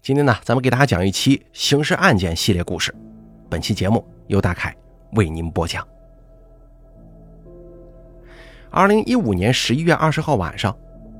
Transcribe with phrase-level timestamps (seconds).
[0.00, 2.94] 今天呢，咱们给大家讲一期刑事案件系列故事。
[3.50, 4.74] 本期节目由大凯
[5.12, 5.86] 为您播讲。
[8.70, 10.74] 二零一五年十一月二十号晚上，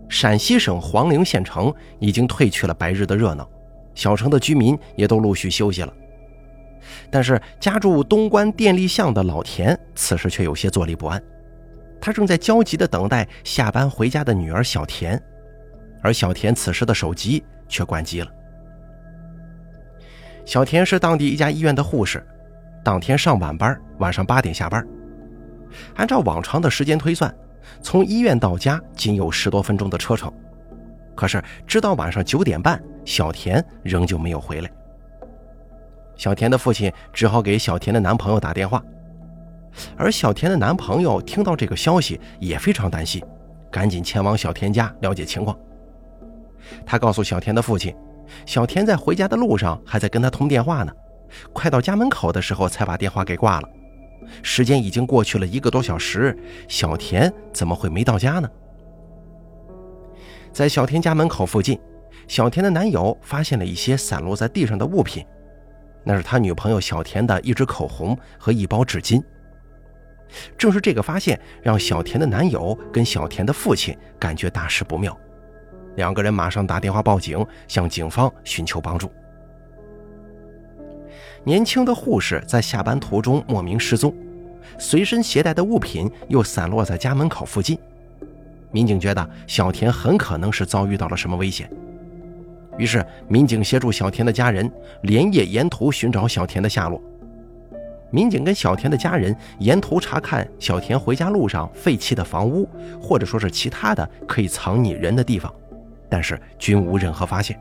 [0.08, 3.46] 陕西省黄陵县城已经褪去了白日的热闹，
[3.94, 5.92] 小城的居民也都陆续休息了。
[7.10, 11.22] 但是家住东关电力巷的老田此时却有些坐立不安，
[12.00, 15.20] 他正在焦急地等待下班回家的女儿小田，
[16.00, 18.30] 而小田此时的手机却关机了。
[20.48, 22.26] 小田是当地一家医院的护士，
[22.82, 24.82] 当天上晚班，晚上八点下班。
[25.96, 27.32] 按照往常的时间推算，
[27.82, 30.32] 从医院到家仅有十多分钟的车程。
[31.14, 34.70] 可是直到晚上九点半，小田仍旧没有回来。
[36.16, 38.82] 小田的父亲只好给小田的男朋友打电话，
[39.98, 43.22] 而小田的男朋友听到这个消息也非常担心，
[43.70, 45.54] 赶紧前往小田家了解情况。
[46.86, 47.94] 他告诉小田的父亲。
[48.46, 50.92] 小田在回家的路上还在跟他通电话呢，
[51.52, 53.68] 快到家门口的时候才把电话给挂了。
[54.42, 56.36] 时间已经过去了一个多小时，
[56.68, 58.48] 小田怎么会没到家呢？
[60.52, 61.78] 在小田家门口附近，
[62.26, 65.24] 小田的男友发现了一些散落在地上的物品，
[66.04, 69.22] 那是他女朋友小田的一支口红和一包纸巾。
[70.58, 75.16] 正是这个发现，让小田的男友跟小田的父亲感觉大事不妙。
[75.98, 79.10] 两个人马上打电话报警，向警方寻求帮助。
[81.42, 84.14] 年轻的护士在下班途中莫名失踪，
[84.78, 87.76] 随身携带的物品又散落在家门口附近。
[88.70, 91.68] 民警觉得小田很可能是遭遇到了什么危险，
[92.76, 94.70] 于是民警协助小田的家人
[95.02, 97.02] 连夜沿途寻找小田的下落。
[98.12, 102.68] 民警跟小田的家人沿途查看小田回家路上废弃的房屋，
[103.02, 105.52] 或者说是其他的可以藏匿人的地方。
[106.08, 107.58] 但是均无任何发现。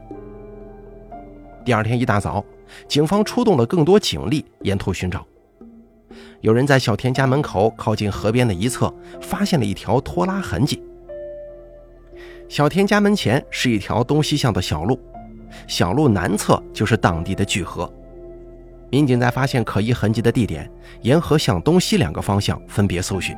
[1.66, 2.44] 第二天一大早，
[2.88, 5.26] 警方出动了更多警力，沿途寻找。
[6.42, 10.82] 有人在小田家门口靠近河边的一侧发现了一条拖拉痕迹。
[12.48, 14.98] 小田家门前是一条东西向的小路，
[15.68, 17.92] 小路南侧就是当地的巨河。
[18.90, 20.72] 民警在发现可疑痕迹的地点，
[21.02, 23.36] 沿河向东西两个方向分别搜寻，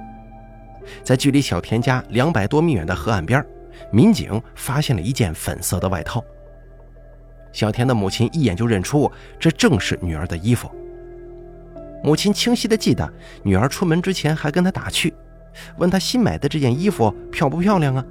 [1.03, 3.43] 在距离小田家两百多米远的河岸边。
[3.91, 6.23] 民警发现了一件粉色的外套。
[7.51, 10.69] 小田的母亲一眼就认出，这正是女儿的衣服。
[12.03, 13.11] 母亲清晰的记得，
[13.43, 15.13] 女儿出门之前还跟她打趣，
[15.77, 18.05] 问她新买的这件衣服漂不漂亮啊？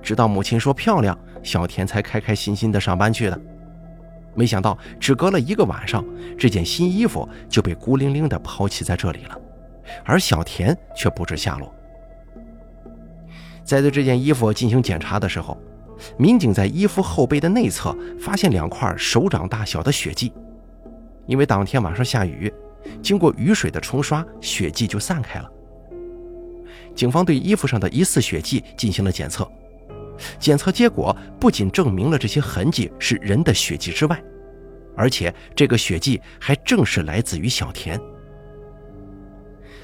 [0.00, 3.40] 直到母亲说漂亮，小田才开开心心的上班去的。
[4.34, 6.04] 没想到，只隔了一个晚上，
[6.38, 9.38] 这件新衣服就被孤零零地抛弃在这里了，
[10.04, 11.74] 而小田却不知下落。
[13.72, 15.56] 在对这件衣服进行检查的时候，
[16.18, 20.30] 民警在衣服后背的内侧发现两块手掌大小的血迹。
[21.24, 22.52] 因为当天晚上下雨，
[23.00, 25.50] 经过雨水的冲刷，血迹就散开了。
[26.94, 29.50] 警方对衣服上的疑似血迹进行了检测，
[30.38, 34.22] 检测结果不仅证明了这些痕迹是人的血迹之外，
[34.94, 37.98] 而且这个血迹还正是来自于小田。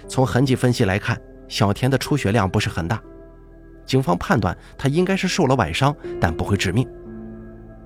[0.07, 1.19] 从痕迹分析来看，
[1.49, 3.03] 小田的出血量不是很大。
[3.89, 6.87] 警方判断他应该是受了外伤，但不会致命，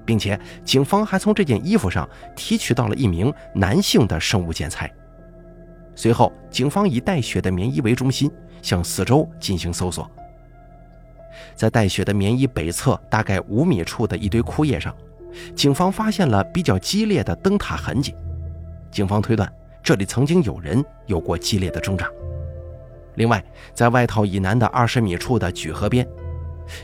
[0.04, 4.92] 并且警方还从这件衣服上提取到了一名男性的生物检材。
[5.94, 8.28] 随后，警方以带血的棉衣为中心，
[8.62, 10.10] 向四周进行搜索。
[11.54, 14.92] 在带血的棉衣北侧大概五米处的一堆枯叶上，
[15.54, 18.12] 警方发现了比较激烈的灯塔痕迹。
[18.90, 19.50] 警方推断，
[19.84, 22.10] 这里曾经有人有过激烈的挣扎。
[23.14, 26.06] 另外，在外套以南的二十米处的举河边，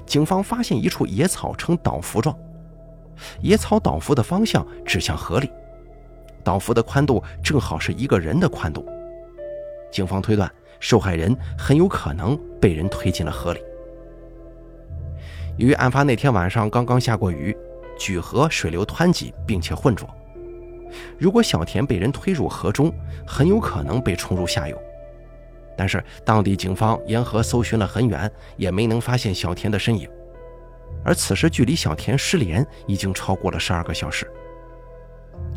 [0.04, 2.36] 警方发现一处野草呈倒伏状，
[3.40, 5.50] 野草倒伏的方向指向河里，
[6.44, 8.86] 倒伏的宽度正好是一个人的宽度。
[9.90, 10.50] 警方推断，
[10.80, 13.60] 受害人很有可能被人推进了河里。
[15.56, 17.56] 由于案发那天晚上刚刚下过雨，
[17.98, 20.06] 举河水流湍急并且浑浊，
[21.18, 22.92] 如果小田被人推入河中，
[23.26, 24.78] 很有可能被冲入下游。
[25.78, 30.10] 但是，当地警方沿河搜寻了很远，也没能发现小田的身影。
[31.04, 34.28] 而此时，距离小田失联已经超过了十二个小时。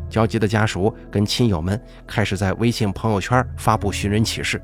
[0.08, 4.62] 焦急的家属跟亲友们开始在微信朋友圈发布寻人启事。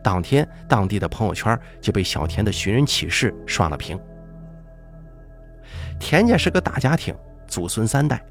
[0.00, 3.98] 当天，当地的朋友圈就被小田的寻人启事刷了屏。
[5.98, 7.12] 田家是个大家庭，
[7.48, 8.24] 祖孙三代，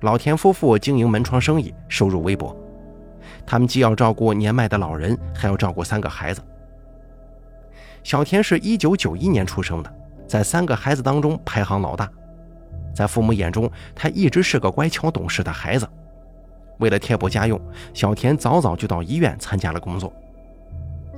[0.00, 2.56] 老田夫妇经营门窗生意，收入微薄。
[3.46, 6.42] 他们既要照顾年迈的老人，还要照顾三个孩子。
[8.02, 9.94] 小田是一九九一年出生的，
[10.26, 12.08] 在三个孩子当中排行老大。
[12.94, 15.88] 在父母眼中，他一直是个乖巧懂事的孩子。
[16.78, 17.60] 为了贴补家用，
[17.92, 20.12] 小田早早就到医院参加了工作。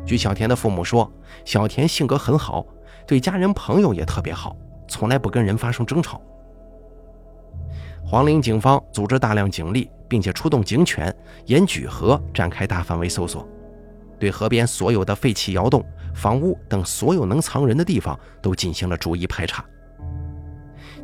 [0.05, 1.11] 据小田的父母说，
[1.45, 2.67] 小田性格很好，
[3.07, 4.57] 对家人朋友也特别好，
[4.89, 6.21] 从来不跟人发生争吵。
[8.13, 11.11] 黄陵警方组织大量警力，并且出动警犬，
[11.47, 13.49] 沿举河展开大范围搜索，
[14.19, 15.83] 对河边所有的废弃窑洞、
[16.15, 19.65] 房屋等所有能藏人的地方都进行了逐一排查。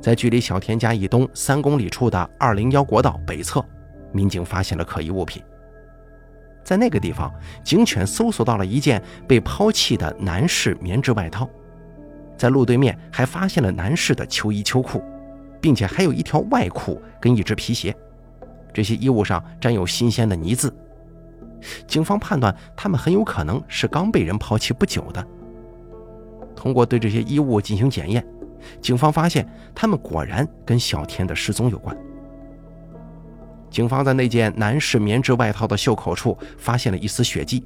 [0.02, 3.64] 在距离小田家以东三公里处的二零幺国道北侧，
[4.12, 5.42] 民警发现了可疑物品。
[6.62, 7.32] 在那个地方，
[7.64, 11.48] 警犬搜索到了一件被抛弃的男士棉质外套，
[12.36, 15.02] 在路对面还发现了男士的秋衣秋裤，
[15.60, 17.94] 并且还有一条外裤跟一只皮鞋。
[18.72, 20.72] 这些衣物上沾有新鲜的泥渍，
[21.86, 25.26] 警方判断他们很有可能是刚被人抛弃不久的。
[26.54, 28.24] 通过对这些衣物进行检验。
[28.80, 31.96] 警方发现，他们果然跟小田的失踪有关。
[33.70, 37.64] 警方在那件男士棉质外套的袖口处发现了一丝血迹，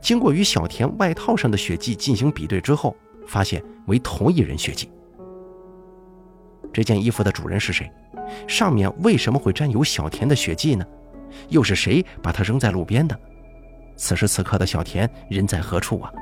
[0.00, 2.94] 经过与小田外套上的血迹进行比对之后，
[3.26, 4.90] 发现为同一人血迹。
[6.72, 7.90] 这件衣服的主人是谁？
[8.46, 10.84] 上面为什么会沾有小田的血迹呢？
[11.48, 13.18] 又是谁把它扔在路边的？
[13.96, 16.12] 此时此刻的小田人在何处啊？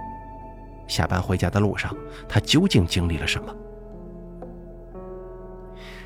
[0.87, 1.95] 下班回家的路上，
[2.29, 3.55] 他究竟经历了什么？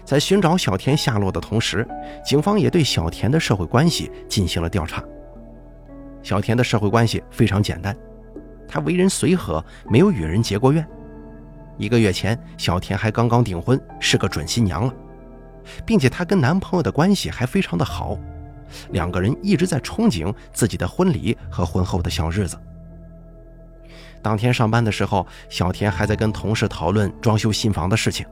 [0.04, 1.86] 在寻找小田下落的同时，
[2.24, 5.02] 警方也对小田的社会关系进行了调查。
[6.22, 7.96] 小田的社会关系非常简单，
[8.66, 10.84] 他为人随和，没有与人结过怨。
[11.78, 14.94] 一个月前，小田还刚刚订婚，是个准新娘了，
[15.84, 18.16] 并且她跟男朋友的关系还非常的好，
[18.90, 22.58] 两个人一直在憧憬自己的婚礼和婚后的小日子。
[24.22, 28.24] 当天上班的时候，小田还在跟同事讨论装修新房的事情。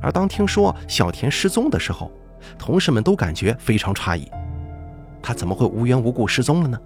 [0.00, 2.10] 而当听说小田失踪的时候，
[2.58, 4.28] 同事们都感觉非常诧异：
[5.22, 6.80] 他怎么会无缘无故失踪了呢？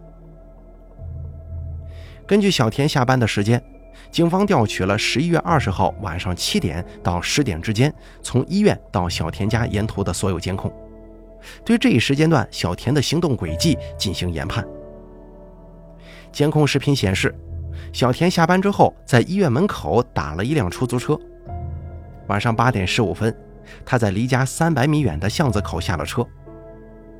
[2.26, 3.62] 根据小田下班的时间，
[4.10, 7.92] 警方调取了十一月二十号晚上七点到十点之间
[8.22, 10.72] 从医院到小田家沿途的所有监控，
[11.64, 14.66] 对这一时间段小田的行动轨迹进行研判。
[16.32, 17.34] 监控视频显示。
[17.92, 21.18] 小田下班之后，在医院门口打了一辆出租车。
[22.28, 23.34] 晚上八点十五分，
[23.84, 26.24] 他在离家三百米远的巷子口下了车。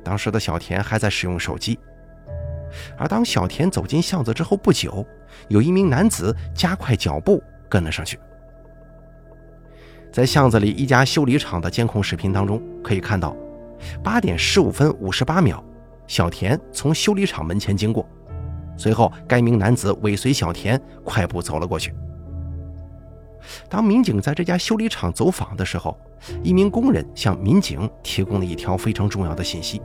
[0.03, 1.77] 当时的小田还在使用手机。
[2.97, 5.05] 而当小田走进巷子之后不久，
[5.47, 8.19] 有一名男子加快脚步跟了上去。
[10.11, 13.35] 在巷子里一家修理厂的监控视频当中，可以看到，
[14.03, 15.63] 八点十五分五十八秒，
[16.05, 18.05] 小田从修理厂门前经过。
[18.77, 21.93] 随后，该名男子尾随小田快步走了过去。
[23.69, 25.97] 当民警在这家修理厂走访的时候，
[26.43, 29.81] 一名工人向民警提供了一条非常重要的信息。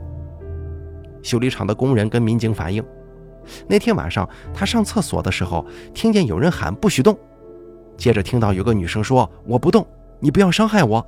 [1.21, 2.83] 修理厂的工人跟民警反映，
[3.67, 7.17] 那天晚上他上厕所的时候，听见有人喊“不许动”，
[7.97, 9.85] 接着听到有个女生说“我不动，
[10.19, 11.05] 你不要伤害我”。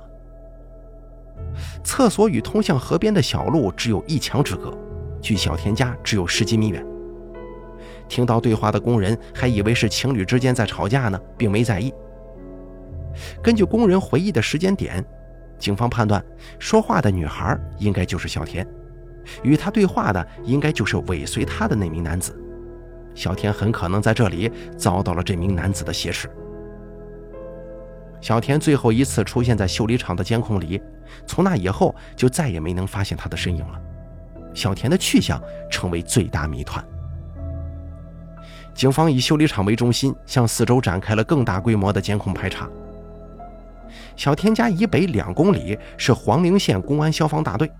[1.82, 4.76] 厕所与通向河边的小路只有一墙之隔，
[5.20, 6.84] 距小田家只有十几米远。
[8.08, 11.92] 听到对话的工人还以为是情侣之间在吵架呢，并没在意。
[13.42, 15.04] 根据工人回忆的时间点，
[15.58, 16.24] 警方判断
[16.58, 18.66] 说话的女孩应该就是小田，
[19.42, 22.36] 与他对话的应该就是尾随他的那名男子。
[23.14, 26.30] 小田很可能在这里遭到了这名男子的挟持。
[28.20, 30.80] 小田最后一次出现在修理厂的监控里，
[31.26, 33.80] 从那以后就再也没能发现他的身影了。
[34.54, 36.84] 小田的去向成为最大谜团。
[38.74, 42.68] 警方以修理厂为中心，向四周展开了更大规模的监控排查。
[44.16, 47.70] 小田家以北两公里是黄陵县公安消防大队，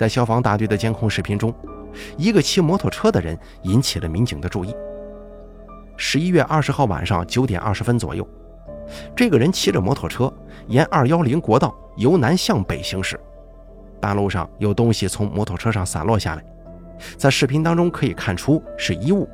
[0.00, 1.54] 在消防大队的监控视频中，
[2.16, 4.74] 一个骑摩托车的人引起了民警的注意。
[5.94, 8.26] 十一月二十号晚上九点二十分左右，
[9.14, 10.32] 这个人骑着摩托车
[10.68, 13.20] 沿二幺零国道由南向北行驶，
[14.00, 16.42] 半路上有东西从摩托车上散落下来，
[17.18, 19.28] 在视频当中可以看出是衣物。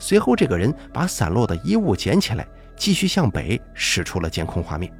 [0.00, 4.92] 随后，这个人把散落的衣物捡起来，继续向北驶出了监控画面。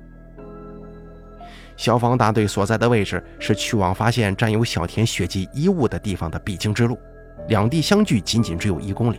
[1.80, 6.99] 消防大队所在的位置是去往发现沾有小田血迹衣物的地方的必经之路，
[7.49, 9.18] 两地相距仅仅只有一公里。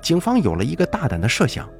[0.00, 1.70] 警方有了一个大胆的设想：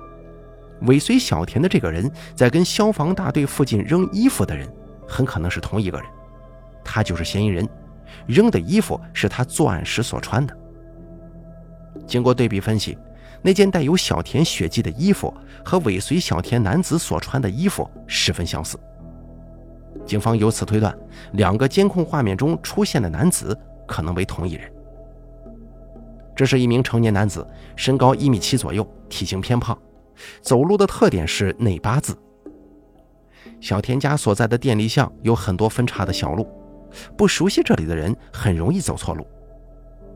[0.83, 4.73] 尾随小田的这个人在跟消防大队附近扔衣服的人，
[5.09, 6.07] 很可能是同一个人，
[6.85, 7.69] 他就是嫌疑人，
[8.29, 10.57] 扔的衣服是他作案时所穿的。
[12.07, 12.97] 经过对比分析，
[13.43, 15.35] 那件带有小田血迹的衣服
[15.65, 18.79] 和尾随小田男子所穿的衣服十分相似。
[20.05, 20.97] 警方由此推断，
[21.33, 23.57] 两个监控画面中出现的男子
[23.87, 24.71] 可能为同一人。
[26.35, 27.47] 这是一名成年男子，
[27.77, 29.79] 身高一米七左右，体型偏胖，
[30.41, 32.17] 走路的特点是内八字。
[33.61, 36.49] 小田家所在的电力巷有很多分叉的小路，
[37.17, 39.27] 不熟悉这里的人很容易走错路。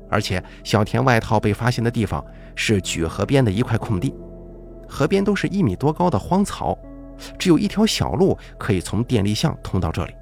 [0.09, 4.15] 而且小田外套被发现的地方是举河边的一块空地，
[4.89, 6.77] 河边都是一米多高的荒草，
[7.39, 10.15] 只有一条小路可以从电力巷通到这里。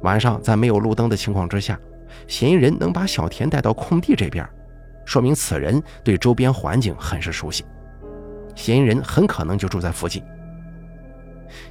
[0.00, 1.78] 晚上在没有路灯的情况之下，
[2.26, 4.48] 嫌疑人能把小田带到空地这边，
[5.04, 7.64] 说明此人对周边环境很是熟悉，
[8.54, 10.22] 嫌疑人很可能就住在附近。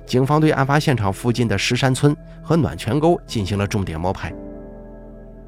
[0.05, 4.33] 警方对案发现场附近的石山村和暖泉沟进行了重点摸排。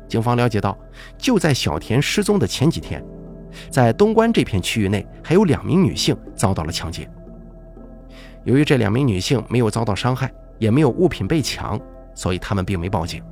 [0.07, 0.77] 警方了解到，
[1.17, 3.03] 就在小田失踪的前几天，
[3.69, 7.09] 在东关这片区域内还有两名女性遭到了抢劫。
[8.43, 11.79] 由于这两名女性没有遭到伤害，也没有物品被抢，
[12.13, 13.23] 所以他们并没报警。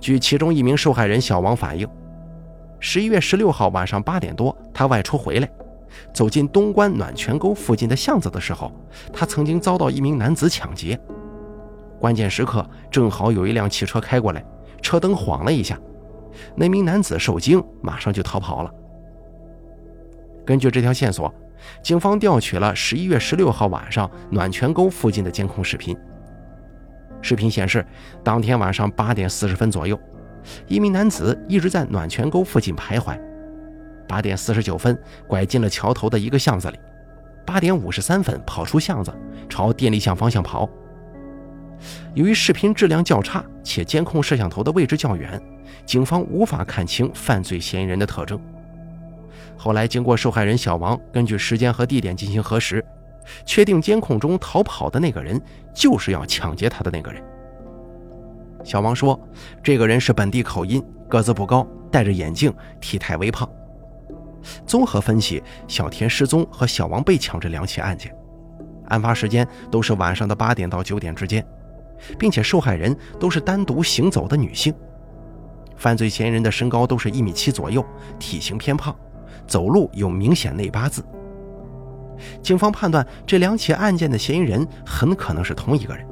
[0.00, 1.88] 据其中一名受害人小王反映，
[2.80, 5.50] 十一月十六号晚上八点多，他外出回来，
[6.12, 8.72] 走进东关暖泉沟附近的巷子的时候，
[9.12, 10.98] 他曾经遭到一名男子抢劫。
[11.98, 14.44] 关键时刻，正好有一辆汽车开过来。
[14.82, 15.78] 车灯晃了一下，
[16.54, 18.70] 那名男子受惊，马上就逃跑了。
[20.44, 21.34] 根据这条线索，
[21.82, 25.96] 警方调取了十一月十六号晚上暖泉沟附近的监控视频。
[27.22, 27.84] 视频显示，
[28.22, 29.98] 当天晚上八点四十分左右，
[30.68, 33.18] 一名男子一直在暖泉沟附近徘徊。
[34.06, 34.96] 八点四十九分，
[35.26, 36.78] 拐进了桥头的一个巷子里。
[37.44, 39.12] 八点五十三分，跑出巷子，
[39.48, 40.68] 朝电力巷方向跑。
[42.14, 45.40] 由于视频质量较差，且监控摄像头的位置较远，
[45.84, 48.40] 警方无法看清犯罪嫌疑人的特征。
[49.56, 52.84] 后来，经过受害人小王根据时间和地点进行核实，
[53.44, 55.40] 确定监控中逃跑的那个人
[55.74, 57.22] 就是要抢劫他的那个人。
[58.62, 59.18] 小王说
[59.62, 63.48] ：“这个人是本地口音，个子不高，戴着眼镜，体态微胖。”
[64.66, 68.14] 综合分析，小田失踪和小王被抢这两起案件，
[68.88, 71.44] 案发时间都是晚上的八点到九点之间。
[72.18, 74.74] 并且受害人都是单独行走的女性，
[75.76, 77.82] 犯罪嫌疑人的身高都是一米七左右，
[78.18, 78.94] 体型偏胖，
[79.46, 81.04] 走路有明显内八字。
[82.42, 86.06] 警方判断这两起案件的嫌疑人很可能是同一个人。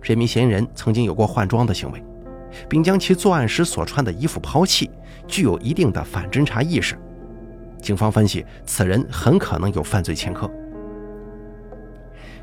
[0.00, 2.02] 这名嫌疑人曾经有过换装的行为，
[2.68, 4.90] 并将其作案时所穿的衣服抛弃，
[5.26, 6.98] 具有一定的反侦查意识。
[7.82, 10.50] 警方分析，此人很可能有犯罪前科。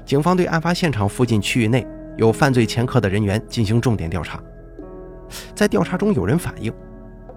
[0.06, 1.86] 警方对案发现场附近区域内。
[2.18, 4.42] 有犯罪前科的人员进行重点调查，
[5.54, 6.74] 在调查中，有人反映，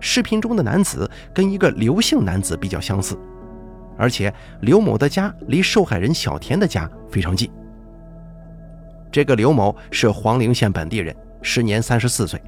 [0.01, 3.19] 视频中的男子跟一个刘姓男子比较相似，
[3.97, 7.51] 而且刘某的家离受害人小田的家非常近。
[9.11, 12.41] 这个刘某是黄陵县本地人，时年三十四岁，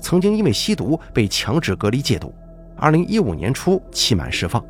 [0.00, 2.34] 曾经因为吸毒被强制隔离戒毒，
[2.76, 4.64] 二零一五年初期满释放。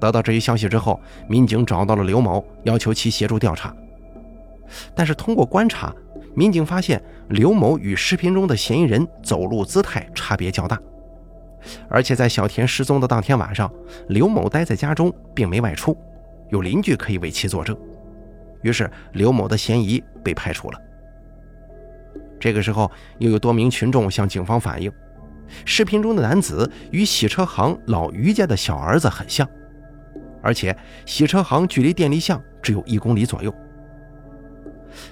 [0.00, 3.74] 得到这一消息之后，民警找到了刘某，要求其协助调查。
[4.94, 5.94] 但是通过观察，
[6.34, 10.80] 民警发现刘某与视频中的嫌疑人走路姿态差别较大，
[11.88, 13.70] 而且在小田失踪的当天晚上，
[14.08, 15.96] 刘某待在家中，并没外出，
[16.48, 17.76] 有邻居可以为其作证。
[18.62, 20.78] 于是刘某的嫌疑被排除了。
[22.40, 24.90] 这个时候，又有多名群众向警方反映，
[25.64, 29.46] 视频中的男子与洗车行老于家的小儿子很像，
[30.42, 33.54] 而且洗车行距离电力巷只有一公里左右。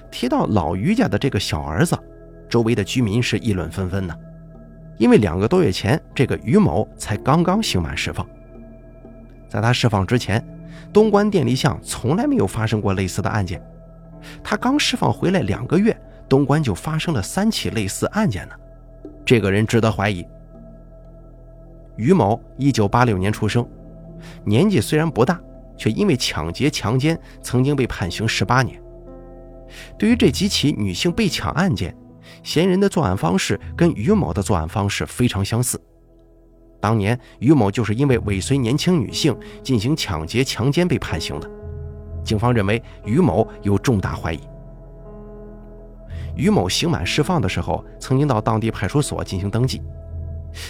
[0.09, 1.97] 提到老于家的这个小儿子，
[2.49, 4.15] 周围的居民是议论纷纷呢，
[4.97, 8.27] 因为两个多月前，这个于某才刚刚刑满释放，
[9.49, 10.45] 在他释放之前，
[10.91, 13.61] 东关电力巷从来没有发生过类似的案件，
[14.43, 15.95] 他刚释放回来两个月，
[16.27, 18.55] 东关就发生了三起类似案件呢，
[19.25, 20.25] 这个人值得怀疑。
[21.97, 23.67] 于某一九八六年出生，
[24.43, 25.39] 年纪虽然不大，
[25.77, 28.81] 却因为抢劫强奸曾经被判刑十八年。
[29.97, 31.95] 对于这几起女性被抢案件，
[32.43, 35.79] 嫌疑人的作案方式跟于某的作案方式非常相似。
[36.79, 41.49] 当年于某就是因为尾随年轻女性进行抢劫、强奸被判刑的。
[42.23, 44.39] 警方认为于某有重大怀疑。
[46.35, 49.81] 于某刑满释放的时候，曾经到当地派出所进行登记。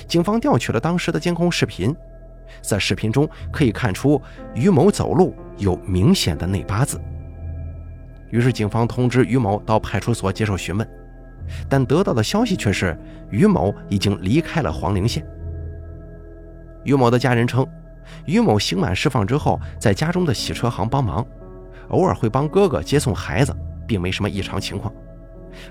[0.07, 1.95] 警方调取了当时的监控视频，
[2.61, 4.21] 在视频中可以看出
[4.53, 6.99] 于某走路有明显的内八字。
[8.31, 10.89] 于是，警方通知于某到派出所接受询问，
[11.69, 12.97] 但得到的消息却是
[13.29, 15.25] 于某已经离开了黄陵县。
[16.83, 17.67] 于某的家人称，
[18.25, 21.25] 于某刑满释放之后，在家中的洗车行帮忙，
[21.89, 24.93] 偶尔会帮哥哥接送孩子，并没什么异常情况。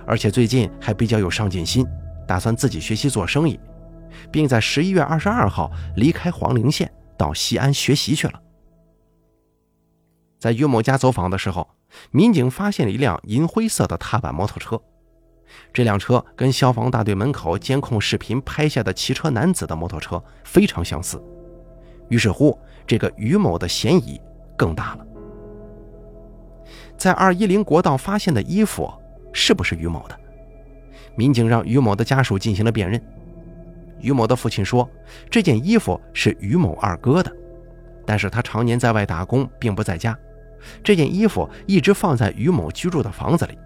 [0.06, 1.86] 而且最近还比较有上进心，
[2.28, 3.58] 打算自己学习做生意，
[4.30, 8.40] 并在十一月二十二号离开黄陵县到西安学习去了。
[10.38, 11.66] 在于某家走访的时候，
[12.10, 14.80] 民警发现了一辆银灰色的踏板摩托车。
[15.72, 21.20] 这辆车跟消防大队门口监控视频拍下的骑车男子的摩托车非常相似，
[22.08, 22.56] 于是乎，
[22.86, 24.20] 这个于某的嫌疑
[24.56, 25.06] 更大了。
[26.96, 28.88] 在二一零国道发现的衣服
[29.32, 30.16] 是不是于某的？
[31.16, 33.02] 民警让于某的家属进行了辨认。
[34.00, 34.88] 于某的父亲说，
[35.28, 37.34] 这件衣服是于某二哥的，
[38.06, 40.16] 但是他常年在外打工，并不在家。
[40.82, 43.58] 这件衣服一直放在于某居住的房子里。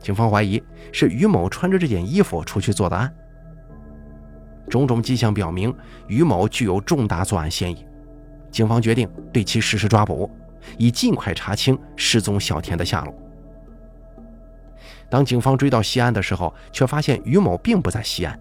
[0.00, 3.12] 警方怀疑是于某穿着这件衣服出去做的案。
[4.68, 5.74] 种种迹象表明，
[6.08, 7.86] 于某具有重大作案嫌疑。
[8.50, 10.30] 警方决定对其实施抓捕，
[10.78, 13.14] 以尽快查清失踪小田的下落。
[15.10, 18.38] 当警方追到西安的时候，却发现于某并不在西安。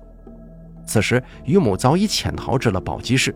[0.85, 3.35] 此时，于某早已潜逃至了宝鸡市。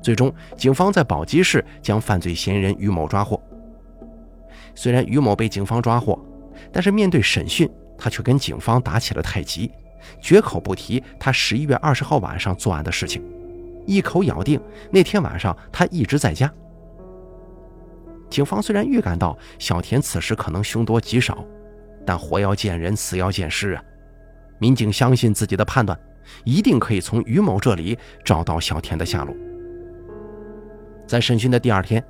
[0.00, 3.40] 最终，警方在宝鸡市将犯罪嫌疑人于某抓获。
[4.74, 6.18] 虽然于某被警方抓获，
[6.72, 9.70] 但是面对审讯，他却跟警方打起了太极，
[10.20, 13.22] 绝口不提他十一月二十号晚上作案的事情，
[13.86, 16.52] 一口咬定那天晚上他一直在家。
[18.30, 21.44] 警方虽然预感到小田此时可能凶多吉少，
[22.06, 23.82] 但活要见人，死要见尸啊！
[24.58, 25.98] 民警相信自己的判断，
[26.44, 29.34] 一定可以从于某这里找到小田的下落。
[31.08, 32.04] 在审讯的第二天，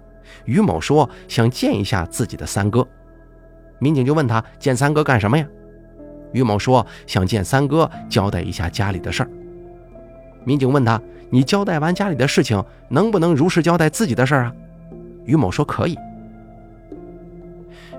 [0.45, 2.87] 于某说想见一下自己的三哥。
[3.79, 5.47] 民警就问他见三哥干什么呀？
[6.33, 9.31] 于某说想见三哥交代一下家里的事儿。
[10.45, 11.01] 民警问他
[11.31, 14.55] ：“你交代完家里的事情，能不能如实交代自己的事儿啊？”
[15.25, 15.97] 于某说：“可以。”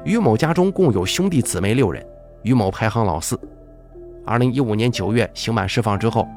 [0.04, 2.06] 于某家中共有兄弟姊妹六人，
[2.44, 3.40] 于某排行老四。
[4.26, 6.28] 二零一五年九月刑满释放之后，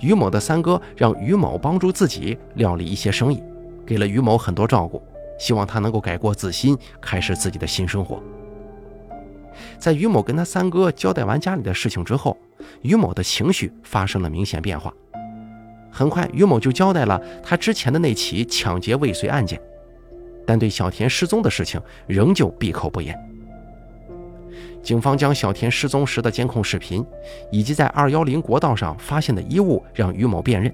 [0.00, 3.42] 于某的三哥让于某帮助自己料理一些生意，
[3.86, 5.02] 给了于某很多照顾，
[5.38, 8.22] 希望他能够改过自新，开始自己的新生活。
[9.78, 12.36] 在于某跟他三哥交代完家里的事情之后，
[12.82, 14.92] 于某的情绪发生了明显变化。
[15.90, 19.58] 很快，于某就交代了他之前的那起抢劫未遂案件，
[20.46, 23.18] 但对小田失踪的事情仍旧闭口不言。
[24.82, 27.04] 警方将小田失踪时的监控视频，
[27.50, 30.72] 以及在二幺零国道上发现的衣物让于某辨认。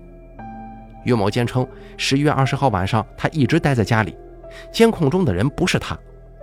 [1.05, 4.17] 于某坚称，十一月二十号晚上他一直待在家里，
[4.73, 5.99] 监控中的人不是他，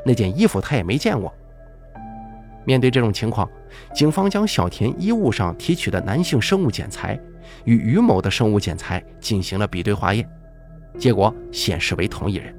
[0.05, 1.33] 那件衣服他也没见过。
[2.65, 3.49] 面对这种情况，
[3.93, 7.19] 警方将小田衣物上提取的男性生物检材
[7.63, 10.27] 与于某的生物检材进行了比对化验，
[10.97, 12.53] 结果显示为同一人。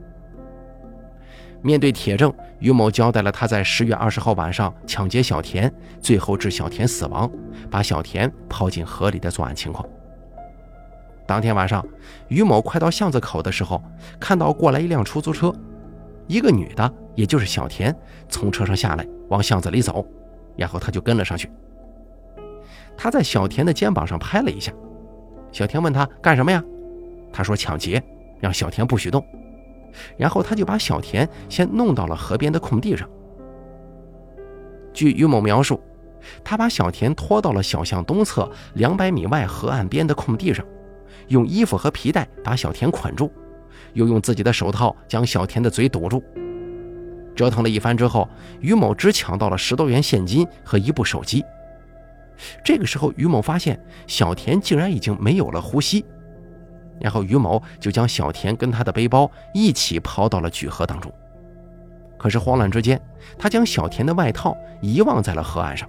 [1.62, 7.30] 面对铁证，于某交代了他在十月二十号晚上抢劫小田，最后致小田死亡，
[7.70, 9.86] 把小田抛进河里的作案情况。
[11.30, 11.86] 当天晚上，
[12.26, 13.80] 于某快到巷子口的时候，
[14.18, 15.54] 看到过来一辆出租车，
[16.26, 17.96] 一个女的，也就是小田，
[18.28, 19.06] 从车上下来。
[19.28, 20.04] 往巷子里走，
[20.56, 21.48] 然后他就跟了上去。
[22.96, 24.72] 他在小田的肩膀上拍了一下，
[25.52, 26.60] 小田问他干什么呀？
[27.32, 28.02] 他说抢劫，
[28.40, 29.24] 让小田不许动。
[30.16, 33.08] 然后他就把小田先弄到了河边的空地上。
[34.92, 35.80] 据于某描述，
[36.42, 40.66] 他把小田拖到了小巷东侧两百米外河岸边的空地上，
[41.30, 43.32] 用衣服和皮带把小田捆住，
[43.94, 46.22] 又用自己的手套将小田的嘴堵住。
[47.34, 48.28] 折腾了一番之后，
[48.60, 51.42] 于某只抢到了十多元现金和一部手机。
[52.64, 56.04] 这个时候，于某发现小田竟然已经没有了呼吸，
[57.00, 61.10] 然后于某就将小田跟他的背包一起抛到了举河当中。
[62.18, 63.00] 可是慌乱之间，
[63.38, 65.88] 他将小田的外套遗忘在了河岸上。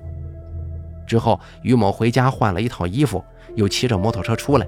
[1.08, 3.22] 之后，于某回家换了一套衣服，
[3.56, 4.68] 又骑着摩托车出来，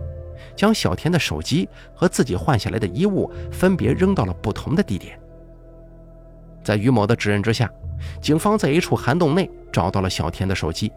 [0.55, 5.19] 将小田的手机和自己换下来的衣物分别扔到了不同的地点。
[6.63, 7.69] 在于某的指认之下，
[8.21, 10.91] 警方在一处涵洞内找到了小田的手机。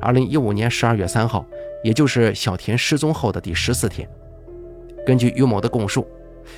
[0.00, 1.44] 二零一五年十二月三号，
[1.84, 4.08] 也就是小田失踪后的第十四天，
[5.06, 6.06] 根据于某的供述，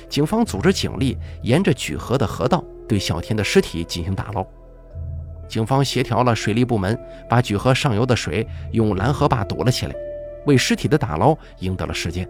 [0.09, 4.45] 警方组织警力沿着举河的河道对小田的尸体进行打捞。
[5.47, 6.97] 警方协调了水利部门，
[7.29, 9.93] 把举河上游的水用拦河坝堵了起来，
[10.45, 12.27] 为尸体的打捞赢得了时间。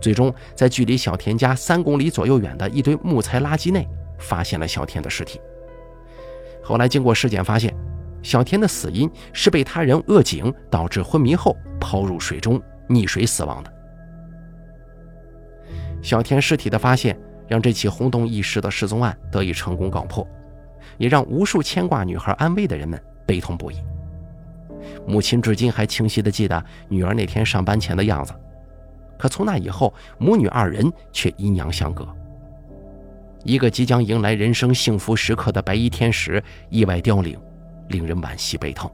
[0.00, 3.86] 最终，在距离小田家三公里左右远的一堆木材垃圾内。
[4.22, 5.40] 发现了小田的尸体。
[6.62, 7.74] 后来经过尸检发现，
[8.22, 13.72] 小田的死因是被他人扼颈导致昏迷后抛入水中溺水死亡的。
[16.00, 20.24] 小田尸体的发现，让这起轰动一时的失踪案得以成功告破，
[20.98, 23.76] 也让无数牵挂女孩安危的人们悲痛不已。
[25.06, 28.32] 母亲至今还清晰地记得女儿那天上班前的样子，
[29.18, 32.06] 可从那以后，母女二人却阴阳相隔。
[33.44, 37.36] 一个即将迎来人生幸福时刻的白衣天使意外凋零，
[37.88, 38.90] 令人惋惜悲痛。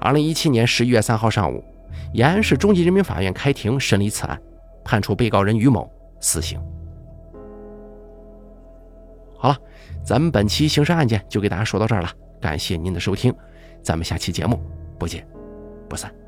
[0.00, 1.62] 二零一七年十一月三号上午，
[2.14, 4.40] 延安市中级人民法院开庭审理此案，
[4.84, 6.58] 判处被告人于某死刑。
[9.36, 9.56] 好了，
[10.02, 13.34] 咱们本期刑事案件就给大家说到这儿了，感谢您的收听，
[13.82, 14.60] 咱们下期节目
[14.98, 15.26] 不见
[15.88, 16.27] 不散。